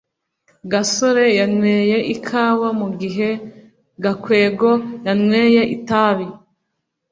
gasore 0.71 1.25
yanyweye 1.39 1.97
ikawa 2.13 2.69
mugihe 2.79 3.29
gakwego 4.03 4.69
yanyweye 5.05 5.61
itabi 5.75 6.27